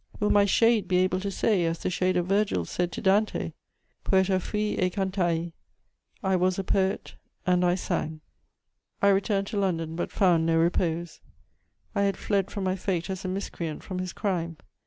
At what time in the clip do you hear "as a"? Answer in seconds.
13.11-13.27